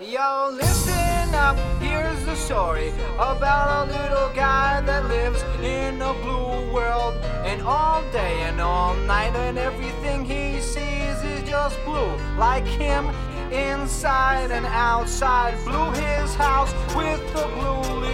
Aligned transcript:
Yo, 0.00 0.50
listen 0.52 1.34
up, 1.36 1.56
here's 1.80 2.24
the 2.24 2.34
story 2.34 2.88
about 3.14 3.86
a 3.86 3.92
little 3.92 4.28
guy 4.34 4.80
that 4.80 5.06
lives 5.06 5.40
in 5.62 6.02
a 6.02 6.12
blue 6.14 6.72
world. 6.72 7.14
And 7.46 7.62
all 7.62 8.02
day 8.10 8.42
and 8.42 8.60
all 8.60 8.96
night, 9.06 9.36
and 9.36 9.56
everything 9.56 10.24
he 10.24 10.60
sees 10.60 11.22
is 11.22 11.48
just 11.48 11.78
blue. 11.84 12.12
Like 12.36 12.66
him, 12.66 13.06
inside 13.52 14.50
and 14.50 14.66
outside. 14.66 15.54
Blue 15.64 15.92
his 15.92 16.34
house 16.34 16.72
with 16.96 17.22
the 17.32 17.46
blue 17.54 18.00
little 18.00 18.13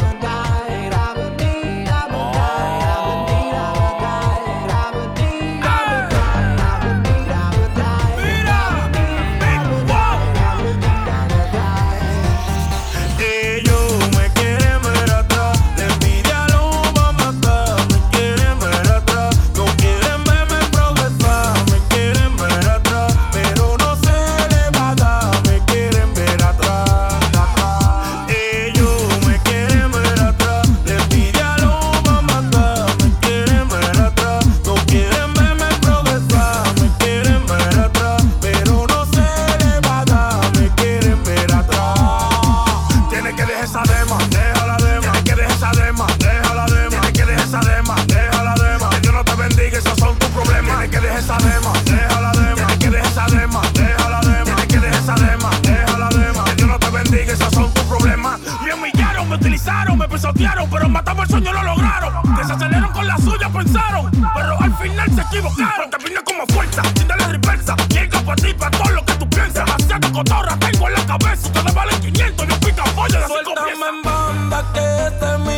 me 59.31 59.37
utilizaron, 59.37 59.97
me 59.97 60.09
pisotearon, 60.09 60.69
pero 60.69 60.89
matamos 60.89 61.23
el 61.23 61.29
sueño 61.29 61.53
lo 61.53 61.63
lograron. 61.63 62.35
Desaceleraron 62.35 62.91
con 62.91 63.07
la 63.07 63.17
suya, 63.17 63.49
pensaron, 63.49 64.11
pero 64.11 64.61
al 64.61 64.75
final 64.75 65.09
se 65.15 65.21
equivocaron. 65.21 65.89
Te 65.89 65.97
vine 66.03 66.21
como 66.25 66.45
fuerza, 66.47 66.81
sin 66.97 67.07
darle 67.07 67.27
reversa. 67.27 67.75
Llega 67.87 68.19
para 68.21 68.35
ti, 68.35 68.53
para 68.53 68.71
todo 68.71 68.91
lo 68.91 69.05
que 69.05 69.13
tú 69.13 69.29
piensas. 69.29 69.65
Demasiada 69.65 70.11
cotorra 70.11 70.57
tengo 70.57 70.87
en 70.89 70.93
la 70.93 71.05
cabeza. 71.05 71.47
Ustedes 71.47 71.73
valen 71.73 72.01
500, 72.01 72.47
yo 72.47 72.59
pica 72.59 72.83
pollo 72.83 73.19
de 73.19 73.25
piezas. 73.25 73.87
en 74.33 74.73
que 74.73 75.07
esta 75.07 75.50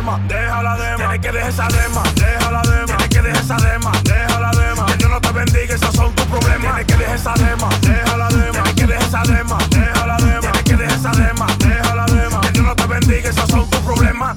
dema, 0.00 0.18
deja 0.28 0.62
la 0.62 0.76
dema. 0.76 0.96
Tienes 0.96 1.20
que 1.20 1.32
dejar 1.32 1.50
esa 1.50 1.68
dema, 1.68 2.02
deja 2.14 2.50
la 2.50 2.62
dema. 2.62 2.86
Tienes 2.86 3.08
que 3.08 3.22
dejar 3.22 3.42
esa 3.42 3.56
dema, 3.56 3.92
deja 4.02 4.40
la 4.40 4.50
dema. 4.50 4.86
Que 4.86 4.96
Dios 4.96 5.10
no 5.10 5.20
te 5.20 5.32
bendiga, 5.32 5.74
esos 5.74 5.94
son 5.94 6.14
tus 6.14 6.26
problemas. 6.26 6.60
Tienes 6.60 6.86
que 6.86 6.96
dejar 6.96 7.16
esa 7.16 7.34
dema, 7.34 7.68
deja 7.80 8.16
la 8.16 8.28
dema. 8.28 8.52
Tienes 8.52 8.74
que 8.74 8.86
dejar 8.86 9.08
esa 9.08 9.22
dema, 9.22 9.58
deja 9.68 10.06
la 10.06 10.16
dema. 10.16 10.40
Tienes 10.40 10.62
que 10.62 10.76
dejar 10.76 10.98
esa 10.98 11.10
dema, 11.10 11.46
deja 11.58 11.94
la 11.94 12.06
dema. 12.06 12.40
Que 12.40 12.50
Dios 12.52 12.64
no 12.64 12.76
te 12.76 12.86
bendiga, 12.86 13.30
esos 13.30 13.48
son 13.50 13.70
tus 13.70 13.80
problemas. 13.80 14.36